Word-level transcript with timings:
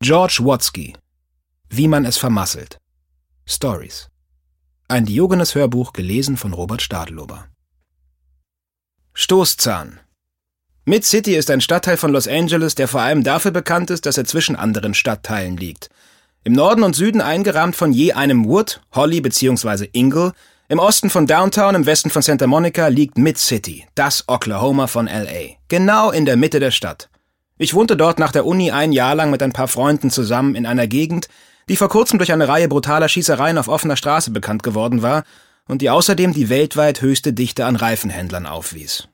George 0.00 0.38
Watsky. 0.44 0.94
Wie 1.70 1.88
man 1.88 2.04
es 2.04 2.16
vermasselt. 2.16 2.78
Stories. 3.46 4.08
Ein 4.86 5.06
Diogenes 5.06 5.56
Hörbuch 5.56 5.92
gelesen 5.92 6.36
von 6.36 6.52
Robert 6.52 6.82
Stadelober. 6.82 7.48
Stoßzahn. 9.12 9.98
Mid 10.84 11.04
City 11.04 11.34
ist 11.34 11.50
ein 11.50 11.60
Stadtteil 11.60 11.96
von 11.96 12.12
Los 12.12 12.28
Angeles, 12.28 12.76
der 12.76 12.86
vor 12.86 13.00
allem 13.00 13.24
dafür 13.24 13.50
bekannt 13.50 13.90
ist, 13.90 14.06
dass 14.06 14.16
er 14.16 14.24
zwischen 14.24 14.54
anderen 14.54 14.94
Stadtteilen 14.94 15.56
liegt. 15.56 15.90
Im 16.44 16.52
Norden 16.52 16.84
und 16.84 16.94
Süden 16.94 17.20
eingerahmt 17.20 17.74
von 17.74 17.92
je 17.92 18.12
einem 18.12 18.46
Wood, 18.46 18.80
Holly 18.92 19.20
bzw. 19.20 19.88
Ingle, 19.90 20.32
im 20.68 20.78
Osten 20.78 21.10
von 21.10 21.26
Downtown, 21.26 21.74
im 21.74 21.86
Westen 21.86 22.10
von 22.10 22.22
Santa 22.22 22.46
Monica 22.46 22.86
liegt 22.86 23.18
Mid 23.18 23.36
City, 23.36 23.84
das 23.96 24.28
Oklahoma 24.28 24.86
von 24.86 25.06
LA, 25.06 25.56
genau 25.66 26.12
in 26.12 26.24
der 26.24 26.36
Mitte 26.36 26.60
der 26.60 26.70
Stadt. 26.70 27.10
Ich 27.58 27.74
wohnte 27.74 27.96
dort 27.96 28.18
nach 28.18 28.32
der 28.32 28.46
Uni 28.46 28.70
ein 28.70 28.92
Jahr 28.92 29.16
lang 29.16 29.30
mit 29.30 29.42
ein 29.42 29.52
paar 29.52 29.68
Freunden 29.68 30.10
zusammen 30.10 30.54
in 30.54 30.64
einer 30.64 30.86
Gegend, 30.86 31.28
die 31.68 31.76
vor 31.76 31.88
kurzem 31.88 32.18
durch 32.18 32.32
eine 32.32 32.48
Reihe 32.48 32.68
brutaler 32.68 33.08
Schießereien 33.08 33.58
auf 33.58 33.68
offener 33.68 33.96
Straße 33.96 34.30
bekannt 34.30 34.62
geworden 34.62 35.02
war 35.02 35.24
und 35.66 35.82
die 35.82 35.90
außerdem 35.90 36.32
die 36.32 36.48
weltweit 36.48 37.02
höchste 37.02 37.32
Dichte 37.32 37.66
an 37.66 37.76
Reifenhändlern 37.76 38.46
aufwies. 38.46 39.08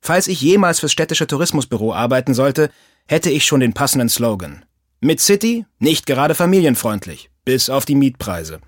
Falls 0.00 0.26
ich 0.26 0.40
jemals 0.42 0.80
fürs 0.80 0.92
städtische 0.92 1.26
Tourismusbüro 1.26 1.94
arbeiten 1.94 2.34
sollte, 2.34 2.70
hätte 3.06 3.30
ich 3.30 3.46
schon 3.46 3.60
den 3.60 3.72
passenden 3.72 4.08
Slogan. 4.08 4.64
Mit 5.00 5.20
City 5.20 5.64
nicht 5.78 6.04
gerade 6.04 6.34
familienfreundlich, 6.34 7.30
bis 7.44 7.70
auf 7.70 7.84
die 7.84 7.94
Mietpreise. 7.94 8.60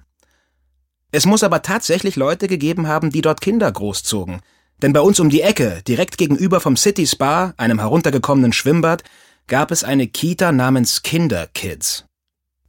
Es 1.13 1.27
muss 1.27 1.43
aber 1.43 1.63
tatsächlich 1.63 2.17
Leute 2.17 2.47
gegeben 2.49 2.89
haben, 2.89 3.11
die 3.11 3.23
dort 3.23 3.41
Kinder 3.41 3.71
großzogen, 3.71 4.41
denn 4.83 4.93
bei 4.93 5.01
uns 5.01 5.21
um 5.21 5.31
die 5.31 5.41
Ecke, 5.41 5.83
direkt 5.89 6.19
gegenüber 6.19 6.61
vom 6.61 6.77
City 6.77 7.07
Spa, 7.07 7.55
einem 7.57 7.79
heruntergekommenen 7.79 8.53
Schwimmbad, 8.53 9.05
gab 9.47 9.71
es 9.71 9.85
eine 9.85 10.07
Kita 10.07 10.53
namens 10.53 11.03
Kinderkids. 11.03 12.05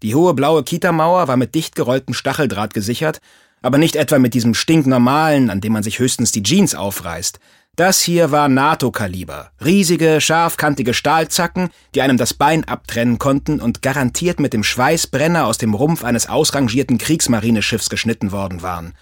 Die 0.04 0.16
hohe 0.16 0.34
blaue 0.34 0.64
Kita-Mauer 0.64 1.28
war 1.28 1.38
mit 1.38 1.56
dicht 1.56 1.76
gerolltem 1.76 2.14
Stacheldraht 2.14 2.74
gesichert, 2.74 3.20
aber 3.62 3.78
nicht 3.78 3.96
etwa 3.96 4.20
mit 4.20 4.36
diesem 4.36 4.54
stinknormalen, 4.54 5.50
an 5.50 5.60
dem 5.60 5.74
man 5.74 5.84
sich 5.84 6.00
höchstens 6.00 6.32
die 6.32 6.44
Jeans 6.44 6.76
aufreißt. 6.76 7.40
Das 7.76 8.02
hier 8.02 8.32
war 8.32 8.48
NATO-Kaliber. 8.48 9.52
Riesige, 9.64 10.22
scharfkantige 10.22 10.94
Stahlzacken, 10.94 11.70
die 11.94 12.02
einem 12.02 12.18
das 12.18 12.34
Bein 12.34 12.64
abtrennen 12.64 13.20
konnten 13.20 13.60
und 13.60 13.82
garantiert 13.82 14.40
mit 14.40 14.54
dem 14.54 14.64
Schweißbrenner 14.64 15.46
aus 15.46 15.58
dem 15.58 15.74
Rumpf 15.74 16.04
eines 16.04 16.28
ausrangierten 16.28 16.98
Kriegsmarineschiffs 16.98 17.90
geschnitten 17.90 18.32
worden 18.32 18.62
waren 18.62 18.94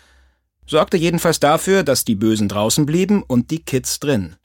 sorgte 0.65 0.97
jedenfalls 0.97 1.39
dafür, 1.39 1.83
dass 1.83 2.05
die 2.05 2.15
Bösen 2.15 2.47
draußen 2.47 2.85
blieben 2.85 3.23
und 3.23 3.51
die 3.51 3.63
Kids 3.63 3.99
drin. 3.99 4.35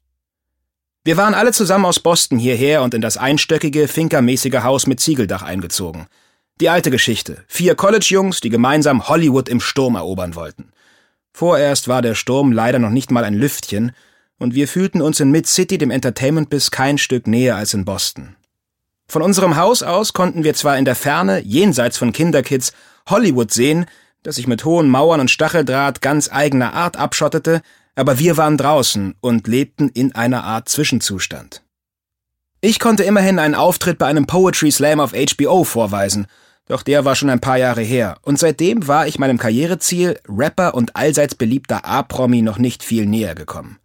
Wir 1.02 1.16
waren 1.16 1.34
alle 1.34 1.52
zusammen 1.52 1.86
aus 1.86 1.98
Boston 1.98 2.38
hierher 2.38 2.82
und 2.82 2.92
in 2.92 3.00
das 3.00 3.16
einstöckige, 3.16 3.88
finkermäßige 3.88 4.62
Haus 4.62 4.86
mit 4.86 5.00
Ziegeldach 5.00 5.42
eingezogen. 5.42 6.06
Die 6.60 6.68
alte 6.68 6.90
Geschichte. 6.90 7.42
Vier 7.48 7.74
College-Jungs, 7.74 8.40
die 8.40 8.50
gemeinsam 8.50 9.08
Hollywood 9.08 9.48
im 9.48 9.60
Sturm 9.60 9.94
erobern 9.94 10.34
wollten. 10.34 10.72
Vorerst 11.32 11.88
war 11.88 12.02
der 12.02 12.14
Sturm 12.14 12.52
leider 12.52 12.78
noch 12.78 12.90
nicht 12.90 13.10
mal 13.10 13.24
ein 13.24 13.34
Lüftchen, 13.34 13.92
und 14.38 14.54
wir 14.54 14.68
fühlten 14.68 15.02
uns 15.02 15.20
in 15.20 15.30
Mid-City 15.30 15.78
dem 15.78 15.90
Entertainment-Biss 15.90 16.70
kein 16.70 16.98
Stück 16.98 17.26
näher 17.26 17.56
als 17.56 17.74
in 17.74 17.84
Boston. 17.84 18.36
Von 19.06 19.22
unserem 19.22 19.56
Haus 19.56 19.82
aus 19.82 20.12
konnten 20.12 20.44
wir 20.44 20.54
zwar 20.54 20.78
in 20.78 20.84
der 20.84 20.94
Ferne, 20.94 21.40
jenseits 21.40 21.98
von 21.98 22.12
Kinderkids, 22.12 22.72
Hollywood 23.08 23.52
sehen, 23.52 23.86
das 24.22 24.36
sich 24.36 24.46
mit 24.46 24.64
hohen 24.64 24.88
Mauern 24.88 25.20
und 25.20 25.30
Stacheldraht 25.30 26.00
ganz 26.00 26.30
eigener 26.30 26.74
Art 26.74 26.96
abschottete, 26.96 27.62
aber 27.94 28.18
wir 28.18 28.36
waren 28.36 28.56
draußen 28.56 29.14
und 29.20 29.46
lebten 29.46 29.88
in 29.88 30.14
einer 30.14 30.44
Art 30.44 30.68
Zwischenzustand. 30.68 31.62
Ich 32.60 32.78
konnte 32.78 33.04
immerhin 33.04 33.38
einen 33.38 33.54
Auftritt 33.54 33.98
bei 33.98 34.06
einem 34.06 34.26
Poetry 34.26 34.70
Slam 34.70 35.00
auf 35.00 35.12
HBO 35.12 35.64
vorweisen, 35.64 36.26
doch 36.66 36.82
der 36.82 37.04
war 37.04 37.16
schon 37.16 37.30
ein 37.30 37.40
paar 37.40 37.58
Jahre 37.58 37.82
her, 37.82 38.18
und 38.22 38.38
seitdem 38.38 38.86
war 38.86 39.06
ich 39.06 39.18
meinem 39.18 39.38
Karriereziel, 39.38 40.20
Rapper 40.28 40.74
und 40.74 40.94
allseits 40.94 41.34
beliebter 41.34 41.84
A-Promi, 41.84 42.42
noch 42.42 42.58
nicht 42.58 42.84
viel 42.84 43.06
näher 43.06 43.34
gekommen. 43.34 43.78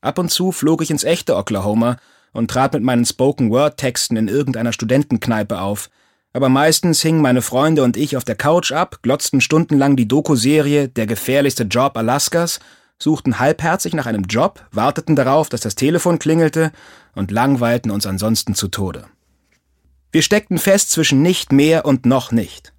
Ab 0.00 0.18
und 0.18 0.30
zu 0.30 0.50
flog 0.50 0.82
ich 0.82 0.90
ins 0.90 1.04
echte 1.04 1.36
Oklahoma 1.36 1.98
und 2.32 2.50
trat 2.50 2.74
mit 2.74 2.82
meinen 2.82 3.04
Spoken-Word-Texten 3.04 4.16
in 4.16 4.28
irgendeiner 4.28 4.72
Studentenkneipe 4.72 5.60
auf, 5.60 5.90
aber 6.36 6.50
meistens 6.50 7.00
hingen 7.00 7.22
meine 7.22 7.40
Freunde 7.40 7.82
und 7.82 7.96
ich 7.96 8.14
auf 8.14 8.24
der 8.24 8.34
Couch 8.34 8.70
ab, 8.70 8.98
glotzten 9.00 9.40
stundenlang 9.40 9.96
die 9.96 10.06
Doku-Serie 10.06 10.88
Der 10.88 11.06
gefährlichste 11.06 11.62
Job 11.62 11.96
Alaskas, 11.96 12.60
suchten 12.98 13.38
halbherzig 13.38 13.94
nach 13.94 14.04
einem 14.04 14.24
Job, 14.24 14.62
warteten 14.70 15.16
darauf, 15.16 15.48
dass 15.48 15.62
das 15.62 15.76
Telefon 15.76 16.18
klingelte 16.18 16.72
und 17.14 17.30
langweilten 17.30 17.90
uns 17.90 18.06
ansonsten 18.06 18.54
zu 18.54 18.68
Tode. 18.68 19.06
Wir 20.12 20.20
steckten 20.20 20.58
fest 20.58 20.90
zwischen 20.90 21.22
nicht 21.22 21.52
mehr 21.52 21.86
und 21.86 22.04
noch 22.04 22.32
nicht. 22.32 22.74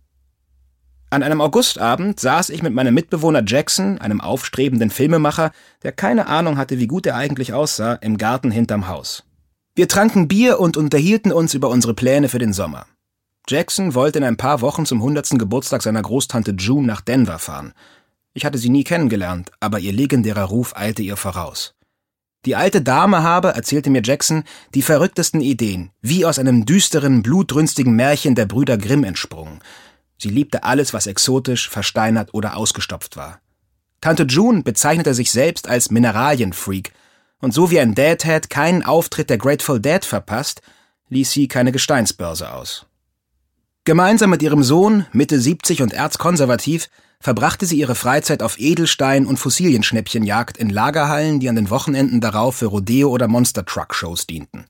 An 1.09 1.24
einem 1.24 1.41
Augustabend 1.41 2.19
saß 2.19 2.51
ich 2.51 2.62
mit 2.62 2.75
meinem 2.75 2.94
Mitbewohner 2.94 3.41
Jackson, 3.44 3.97
einem 3.97 4.22
aufstrebenden 4.22 4.91
Filmemacher, 4.91 5.51
der 5.81 5.94
keine 5.94 6.28
Ahnung 6.28 6.57
hatte, 6.57 6.78
wie 6.78 6.88
gut 6.88 7.07
er 7.07 7.16
eigentlich 7.16 7.53
aussah, 7.53 7.94
im 7.94 8.19
Garten 8.19 8.51
hinterm 8.51 8.88
Haus. 8.88 9.24
Wir 9.74 9.88
tranken 9.88 10.28
Bier 10.28 10.59
und 10.59 10.78
unterhielten 10.78 11.31
uns 11.31 11.56
über 11.56 11.69
unsere 11.69 11.95
Pläne 11.95 12.29
für 12.29 12.39
den 12.39 12.53
Sommer. 12.53 12.85
Jackson 13.50 13.94
wollte 13.94 14.19
in 14.19 14.25
ein 14.25 14.35
paar 14.35 14.62
Wochen 14.62 14.85
zum 14.85 15.02
hundertsten 15.02 15.40
Geburtstag 15.40 15.81
seiner 15.81 16.02
Großtante 16.02 16.52
June 16.52 16.85
nach 16.85 17.02
Denver 17.02 17.40
fahren. 17.40 17.74
Ich 18.34 18.44
hatte 18.44 18.58
sie 18.58 18.69
nie 18.69 18.84
kennengelernt, 18.84 19.52
aber 19.62 19.80
ihr 19.80 19.94
legendärer 19.94 20.44
Ruf 20.44 20.75
eilte 20.75 21.02
ihr 21.02 21.16
voraus. 21.16 21.74
Die 22.46 22.56
alte 22.56 22.81
Dame 22.81 23.24
habe, 23.24 23.50
erzählte 23.50 23.90
mir 23.90 24.02
Jackson, 24.03 24.44
die 24.74 24.81
verrücktesten 24.81 25.41
Ideen, 25.41 25.91
wie 26.02 26.25
aus 26.25 26.40
einem 26.40 26.66
düsteren, 26.66 27.24
blutrünstigen 27.24 27.96
Märchen 27.96 28.36
der 28.36 28.46
Brüder 28.46 28.78
Grimm 28.78 29.03
entsprungen. 29.03 29.59
Sie 30.18 30.30
liebte 30.30 30.63
alles, 30.63 30.94
was 30.94 31.07
exotisch, 31.07 31.69
versteinert 31.69 32.34
oder 32.34 32.57
ausgestopft 32.57 33.18
war. 33.18 33.40
Tante 34.02 34.24
June 34.24 34.63
bezeichnete 34.63 35.13
sich 35.13 35.31
selbst 35.31 35.68
als 35.68 35.91
Mineralienfreak, 35.91 36.91
und 37.40 37.53
so 37.53 37.69
wie 37.69 37.80
ein 37.80 37.94
Deadhead 37.94 38.50
keinen 38.50 38.84
Auftritt 38.84 39.30
der 39.30 39.38
Grateful 39.38 39.80
Dead 39.80 40.03
verpasst, 40.03 40.62
ließ 41.09 41.31
sie 41.31 41.47
keine 41.47 41.72
Gesteinsbörse 41.72 42.52
aus. 42.52 42.87
Gemeinsam 43.88 44.31
mit 44.31 44.44
ihrem 44.44 44.64
Sohn, 44.64 45.06
Mitte 45.14 45.40
70 45.40 45.81
und 45.81 45.94
erzkonservativ, 45.94 46.90
verbrachte 47.22 47.66
sie 47.66 47.80
ihre 47.80 47.96
Freizeit 47.96 48.44
auf 48.44 48.59
Edelstein- 48.59 49.25
und 49.25 49.38
Fossilienschnäppchenjagd 49.38 50.58
in 50.58 50.70
Lagerhallen, 50.70 51.40
die 51.40 51.48
an 51.48 51.56
den 51.56 51.70
Wochenenden 51.70 52.20
darauf 52.20 52.58
für 52.58 52.66
Rodeo- 52.66 53.08
oder 53.08 53.30
Monster-Truck-Shows 53.30 54.28
dienten. 54.28 54.66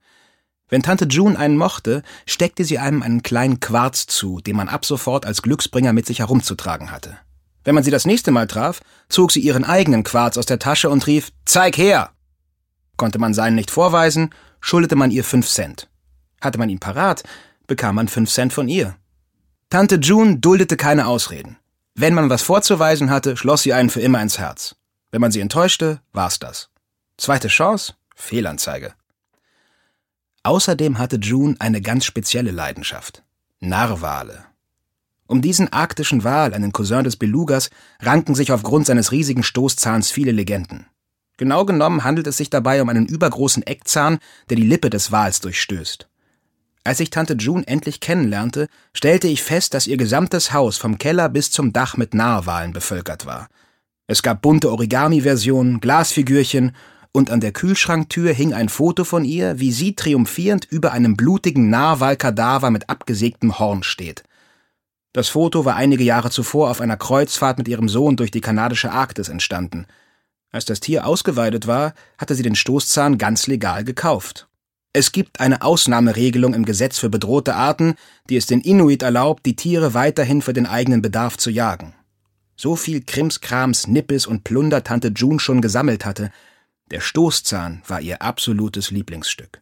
Wenn 0.69 0.83
Tante 0.83 1.05
June 1.05 1.35
einen 1.35 1.57
mochte, 1.57 2.03
steckte 2.27 2.63
sie 2.63 2.77
einem 2.77 3.01
einen 3.01 3.23
kleinen 3.23 3.59
Quarz 3.59 4.05
zu, 4.05 4.39
den 4.39 4.55
man 4.55 4.69
ab 4.69 4.85
sofort 4.85 5.25
als 5.25 5.41
Glücksbringer 5.41 5.93
mit 5.93 6.05
sich 6.05 6.19
herumzutragen 6.19 6.91
hatte. 6.91 7.17
Wenn 7.63 7.73
man 7.73 7.83
sie 7.83 7.89
das 7.89 8.05
nächste 8.05 8.29
Mal 8.29 8.45
traf, 8.45 8.81
zog 9.09 9.31
sie 9.31 9.39
ihren 9.39 9.65
eigenen 9.65 10.03
Quarz 10.03 10.37
aus 10.37 10.45
der 10.45 10.59
Tasche 10.59 10.91
und 10.91 11.07
rief 11.07 11.31
Zeig 11.43 11.75
her! 11.79 12.11
Konnte 12.97 13.17
man 13.17 13.33
seinen 13.33 13.55
nicht 13.55 13.71
vorweisen, 13.71 14.29
schuldete 14.59 14.95
man 14.95 15.09
ihr 15.09 15.23
fünf 15.23 15.47
Cent. 15.47 15.89
Hatte 16.39 16.59
man 16.59 16.69
ihn 16.69 16.77
parat, 16.77 17.23
bekam 17.65 17.95
man 17.95 18.09
fünf 18.09 18.29
Cent 18.29 18.53
von 18.53 18.69
ihr. 18.69 18.95
Tante 19.69 19.95
June 19.95 20.37
duldete 20.37 20.77
keine 20.77 21.07
Ausreden. 21.07 21.57
Wenn 21.93 22.13
man 22.13 22.29
was 22.29 22.41
vorzuweisen 22.41 23.09
hatte, 23.09 23.35
schloss 23.35 23.63
sie 23.63 23.73
einen 23.73 23.89
für 23.89 23.99
immer 23.99 24.21
ins 24.21 24.39
Herz. 24.39 24.75
Wenn 25.11 25.19
man 25.19 25.33
sie 25.33 25.41
enttäuschte, 25.41 25.99
war's 26.13 26.39
das. 26.39 26.69
Zweite 27.17 27.49
Chance? 27.49 27.95
Fehlanzeige. 28.15 28.93
Außerdem 30.43 30.99
hatte 30.99 31.17
June 31.17 31.57
eine 31.59 31.81
ganz 31.81 32.05
spezielle 32.05 32.51
Leidenschaft. 32.51 33.23
Narwale. 33.59 34.45
Um 35.27 35.41
diesen 35.41 35.73
arktischen 35.73 36.23
Wal, 36.23 36.53
einen 36.53 36.71
Cousin 36.71 37.03
des 37.03 37.17
Belugas, 37.17 37.69
ranken 37.99 38.35
sich 38.35 38.53
aufgrund 38.53 38.85
seines 38.85 39.11
riesigen 39.11 39.43
Stoßzahns 39.43 40.11
viele 40.11 40.31
Legenden. 40.31 40.85
Genau 41.35 41.65
genommen 41.65 42.05
handelt 42.05 42.27
es 42.27 42.37
sich 42.37 42.49
dabei 42.49 42.81
um 42.81 42.87
einen 42.87 43.05
übergroßen 43.05 43.63
Eckzahn, 43.63 44.19
der 44.49 44.55
die 44.55 44.65
Lippe 44.65 44.89
des 44.89 45.11
Wals 45.11 45.41
durchstößt. 45.41 46.07
Als 46.87 47.01
ich 47.01 47.09
Tante 47.09 47.33
June 47.33 47.67
endlich 47.67 47.99
kennenlernte, 47.99 48.69
stellte 48.93 49.27
ich 49.27 49.43
fest, 49.43 49.73
dass 49.73 49.87
ihr 49.87 49.97
gesamtes 49.97 50.53
Haus 50.53 50.77
vom 50.77 50.97
Keller 50.97 51.27
bis 51.27 51.51
zum 51.51 51.73
Dach 51.73 51.97
mit 51.97 52.13
Narwalen 52.13 52.71
bevölkert 52.71 53.25
war. 53.25 53.49
Es 54.07 54.23
gab 54.23 54.41
bunte 54.41 54.71
Origami-Versionen, 54.71 55.81
Glasfigürchen 55.81 56.73
und 57.11 57.29
an 57.29 57.41
der 57.41 57.51
Kühlschranktür 57.51 58.31
hing 58.31 58.53
ein 58.53 58.69
Foto 58.69 59.03
von 59.03 59.25
ihr, 59.25 59.59
wie 59.59 59.73
sie 59.73 59.95
triumphierend 59.97 60.63
über 60.63 60.93
einem 60.93 61.17
blutigen 61.17 61.69
Narwalkadaver 61.69 62.71
mit 62.71 62.89
abgesägtem 62.89 63.59
Horn 63.59 63.83
steht. 63.83 64.23
Das 65.11 65.27
Foto 65.27 65.65
war 65.65 65.75
einige 65.75 66.05
Jahre 66.05 66.29
zuvor 66.29 66.71
auf 66.71 66.79
einer 66.79 66.95
Kreuzfahrt 66.95 67.57
mit 67.57 67.67
ihrem 67.67 67.89
Sohn 67.89 68.15
durch 68.15 68.31
die 68.31 68.39
kanadische 68.39 68.93
Arktis 68.93 69.27
entstanden. 69.27 69.87
Als 70.51 70.63
das 70.63 70.79
Tier 70.79 71.05
ausgeweidet 71.05 71.67
war, 71.67 71.93
hatte 72.17 72.33
sie 72.33 72.43
den 72.43 72.55
Stoßzahn 72.55 73.17
ganz 73.17 73.45
legal 73.45 73.83
gekauft. 73.83 74.46
Es 74.99 75.11
gibt 75.11 75.41
eine 75.41 75.61
Ausnahmeregelung 75.61 76.55
im 76.55 76.65
Gesetz 76.65 76.97
für 76.97 77.11
bedrohte 77.11 77.53
Arten, 77.53 77.93
die 78.31 78.35
es 78.35 78.47
den 78.47 78.61
Inuit 78.61 79.03
erlaubt, 79.03 79.45
die 79.45 79.55
Tiere 79.55 79.93
weiterhin 79.93 80.41
für 80.41 80.53
den 80.53 80.65
eigenen 80.65 81.03
Bedarf 81.03 81.37
zu 81.37 81.51
jagen. 81.51 81.93
So 82.55 82.75
viel 82.75 83.03
Krimskrams, 83.03 83.85
Nippes 83.85 84.25
und 84.25 84.43
Plunder 84.43 84.83
Tante 84.83 85.09
June 85.15 85.39
schon 85.39 85.61
gesammelt 85.61 86.03
hatte, 86.03 86.31
der 86.89 87.01
Stoßzahn 87.01 87.83
war 87.87 88.01
ihr 88.01 88.23
absolutes 88.23 88.89
Lieblingsstück. 88.89 89.61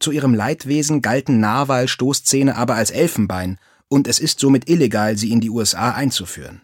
Zu 0.00 0.10
ihrem 0.10 0.32
Leidwesen 0.32 1.02
galten 1.02 1.38
Narwal-Stoßzähne 1.38 2.56
aber 2.56 2.76
als 2.76 2.90
Elfenbein, 2.92 3.58
und 3.88 4.08
es 4.08 4.20
ist 4.20 4.40
somit 4.40 4.70
illegal, 4.70 5.18
sie 5.18 5.32
in 5.32 5.42
die 5.42 5.50
USA 5.50 5.90
einzuführen. 5.90 6.62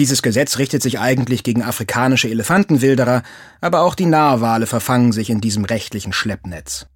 Dieses 0.00 0.22
Gesetz 0.22 0.56
richtet 0.56 0.82
sich 0.82 0.98
eigentlich 0.98 1.42
gegen 1.42 1.62
afrikanische 1.62 2.30
Elefantenwilderer, 2.30 3.22
aber 3.60 3.82
auch 3.82 3.94
die 3.94 4.06
Narwale 4.06 4.66
verfangen 4.66 5.12
sich 5.12 5.28
in 5.28 5.42
diesem 5.42 5.66
rechtlichen 5.66 6.14
Schleppnetz. 6.14 6.86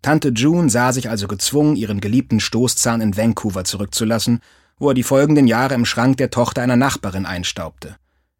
Tante 0.00 0.28
June 0.28 0.70
sah 0.70 0.92
sich 0.92 1.10
also 1.10 1.26
gezwungen, 1.26 1.74
ihren 1.74 2.00
geliebten 2.00 2.38
Stoßzahn 2.38 3.00
in 3.00 3.16
Vancouver 3.16 3.64
zurückzulassen, 3.64 4.42
wo 4.78 4.90
er 4.90 4.94
die 4.94 5.02
folgenden 5.02 5.48
Jahre 5.48 5.74
im 5.74 5.84
Schrank 5.84 6.18
der 6.18 6.30
Tochter 6.30 6.62
einer 6.62 6.76
Nachbarin 6.76 7.26
einstaubte. 7.26 7.96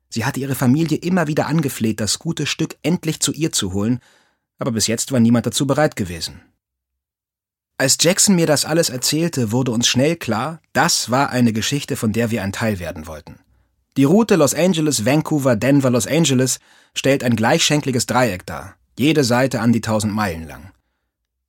Sie 0.09 0.25
hatte 0.25 0.39
ihre 0.39 0.55
Familie 0.55 0.99
immer 0.99 1.27
wieder 1.27 1.49
angefleht, 1.49 1.99
das 1.99 2.21
gute 2.21 2.47
Stück 2.47 2.77
endlich 2.85 3.19
zu 3.19 3.33
ihr 3.33 3.51
zu 3.51 3.73
holen, 3.73 3.99
aber 4.61 4.71
bis 4.71 4.87
jetzt 4.87 5.11
war 5.11 5.19
niemand 5.19 5.47
dazu 5.47 5.67
bereit 5.67 5.97
gewesen. 5.97 6.43
Als 7.83 7.99
Jackson 8.01 8.37
mir 8.37 8.47
das 8.47 8.65
alles 8.65 8.91
erzählte, 8.91 9.51
wurde 9.51 9.73
uns 9.73 9.89
schnell 9.89 10.15
klar, 10.15 10.61
das 10.73 11.11
war 11.11 11.31
eine 11.31 11.53
Geschichte, 11.53 11.97
von 11.97 12.13
der 12.13 12.31
wir 12.31 12.45
ein 12.45 12.53
Teil 12.53 12.79
werden 12.79 13.09
wollten. 13.09 13.41
Die 13.97 14.05
Route 14.05 14.37
Los 14.37 14.55
Angeles, 14.55 15.05
Vancouver, 15.05 15.57
Denver, 15.57 15.91
Los 15.91 16.07
Angeles 16.07 16.61
stellt 16.95 17.25
ein 17.25 17.35
gleichschenkliges 17.35 18.07
Dreieck 18.07 18.47
dar, 18.47 18.77
jede 18.97 19.25
Seite 19.25 19.61
an 19.61 19.73
die 19.73 19.81
tausend 19.81 20.15
Meilen 20.15 20.47
lang. 20.47 20.71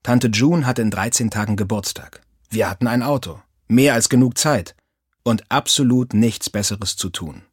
Tante 0.02 0.30
June 0.30 0.66
hatte 0.66 0.82
in 0.82 0.90
13 0.90 1.30
Tagen 1.30 1.56
Geburtstag. 1.56 2.22
Wir 2.50 2.68
hatten 2.68 2.88
ein 2.88 3.04
Auto, 3.04 3.40
mehr 3.68 3.94
als 3.94 4.10
genug 4.10 4.40
Zeit 4.40 4.76
und 5.22 5.44
absolut 5.52 6.16
nichts 6.16 6.50
Besseres 6.50 6.96
zu 6.96 7.12
tun. 7.12 7.44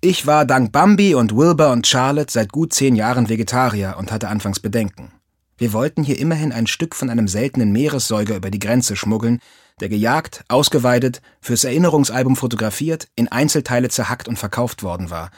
Ich 0.00 0.26
war 0.26 0.44
dank 0.44 0.72
Bambi 0.72 1.14
und 1.14 1.36
Wilbur 1.36 1.70
und 1.70 1.86
Charlotte 1.86 2.32
seit 2.32 2.50
gut 2.50 2.72
zehn 2.72 2.96
Jahren 2.96 3.28
Vegetarier 3.28 3.94
und 3.96 4.10
hatte 4.10 4.26
anfangs 4.26 4.58
Bedenken. 4.58 5.12
Wir 5.60 5.74
wollten 5.74 6.02
hier 6.02 6.18
immerhin 6.18 6.52
ein 6.52 6.66
Stück 6.66 6.96
von 6.96 7.10
einem 7.10 7.28
seltenen 7.28 7.70
Meeressäuger 7.70 8.34
über 8.34 8.50
die 8.50 8.58
Grenze 8.58 8.96
schmuggeln, 8.96 9.40
der 9.80 9.90
gejagt, 9.90 10.42
ausgeweidet, 10.48 11.20
fürs 11.42 11.64
Erinnerungsalbum 11.64 12.34
fotografiert, 12.34 13.08
in 13.14 13.28
Einzelteile 13.28 13.90
zerhackt 13.90 14.26
und 14.26 14.38
verkauft 14.38 14.82
worden 14.82 15.10
war. 15.10 15.30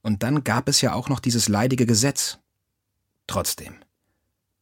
Und 0.00 0.22
dann 0.22 0.42
gab 0.42 0.70
es 0.70 0.80
ja 0.80 0.94
auch 0.94 1.10
noch 1.10 1.20
dieses 1.20 1.50
leidige 1.50 1.84
Gesetz. 1.84 2.38
Trotzdem. 3.26 3.74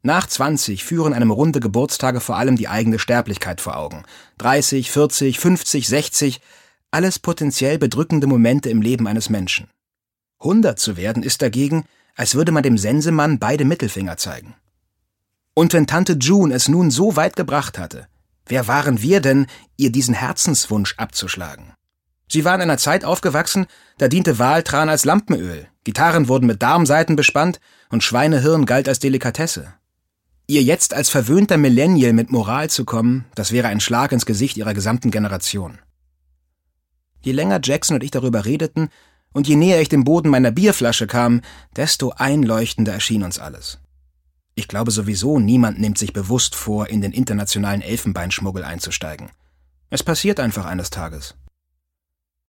Nach 0.03 0.27
20 0.27 0.83
führen 0.83 1.15
einem 1.15 1.31
runde 1.31 1.61
Geburtstage 1.61 2.19
vor 2.19 2.37
allem 2.37 2.57
die 2.57 2.67
eigene 2.67 2.99
Sterblichkeit 2.99 3.61
vor 3.61 3.77
Augen. 3.77 4.03
30, 4.39 4.91
40, 4.91 5.39
50, 5.39 5.87
60, 5.87 6.41
alles 6.91 7.21
potenziell 7.21 7.79
bedrückende 7.79 8.27
Momente 8.27 8.71
im 8.71 8.83
Leben 8.83 9.07
eines 9.07 9.31
Menschen. 9.31 9.69
100 10.41 10.81
zu 10.81 10.97
werden 10.97 11.23
ist 11.23 11.43
dagegen, 11.43 11.85
als 12.17 12.35
würde 12.35 12.51
man 12.51 12.65
dem 12.65 12.77
Sensemann 12.77 13.39
beide 13.39 13.65
Mittelfinger 13.65 14.17
zeigen. 14.17 14.57
Und 15.55 15.73
wenn 15.73 15.87
Tante 15.87 16.17
June 16.21 16.55
es 16.55 16.69
nun 16.69 16.91
so 16.91 17.17
weit 17.17 17.37
gebracht 17.37 17.79
hatte, 17.79 18.07
wer 18.47 18.69
waren 18.69 19.03
wir 19.03 19.21
denn, 19.21 19.47
ihr 19.77 19.93
diesen 19.93 20.15
Herzenswunsch 20.15 20.95
abzuschlagen? 20.97 21.73
Sie 22.29 22.45
war 22.45 22.55
in 22.55 22.61
einer 22.61 22.79
Zeit 22.79 23.05
aufgewachsen, 23.05 23.67
da 23.99 24.07
diente 24.07 24.39
Waltran 24.39 24.89
als 24.89 25.05
Lampenöl, 25.05 25.67
Gitarren 25.83 26.29
wurden 26.29 26.47
mit 26.47 26.63
Darmseiten 26.63 27.17
bespannt 27.17 27.59
und 27.89 28.05
Schweinehirn 28.05 28.67
galt 28.67 28.89
als 28.89 29.01
Delikatesse. 29.01 29.75
Ihr 30.47 30.63
jetzt 30.63 30.95
als 30.95 31.11
verwöhnter 31.11 31.57
Millennial 31.57 32.13
mit 32.13 32.31
Moral 32.31 32.71
zu 32.71 32.85
kommen, 32.85 33.25
das 33.35 33.51
wäre 33.51 33.67
ein 33.69 33.81
Schlag 33.81 34.13
ins 34.13 34.27
Gesicht 34.27 34.57
ihrer 34.57 34.75
gesamten 34.75 35.11
Generation. 35.11 35.81
Je 37.23 37.33
länger 37.33 37.61
Jackson 37.63 37.97
und 37.97 38.05
ich 38.05 38.13
darüber 38.13 38.45
redeten, 38.45 38.91
und 39.33 39.49
je 39.49 39.57
näher 39.57 39.81
ich 39.81 39.89
dem 39.89 40.05
Boden 40.05 40.29
meiner 40.29 40.51
Bierflasche 40.53 41.07
kam, 41.07 41.41
desto 41.77 42.11
einleuchtender 42.11 42.93
erschien 42.93 43.25
uns 43.25 43.39
alles. 43.39 43.80
Ich 44.61 44.69
glaube 44.69 44.91
sowieso, 44.91 45.39
niemand 45.39 45.81
nimmt 45.81 45.97
sich 45.97 46.13
bewusst 46.13 46.55
vor, 46.55 46.91
in 46.91 47.01
den 47.01 47.13
internationalen 47.13 47.81
Elfenbeinschmuggel 47.81 48.63
einzusteigen. 48.63 49.31
Es 49.89 50.03
passiert 50.03 50.39
einfach 50.39 50.67
eines 50.67 50.91
Tages. 50.91 51.35